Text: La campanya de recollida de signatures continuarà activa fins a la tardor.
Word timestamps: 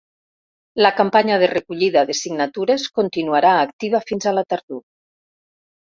La 0.83 0.91
campanya 1.01 1.37
de 1.43 1.49
recollida 1.51 2.03
de 2.11 2.17
signatures 2.21 2.87
continuarà 3.01 3.55
activa 3.59 4.03
fins 4.11 4.29
a 4.33 4.37
la 4.39 4.49
tardor. 4.55 4.85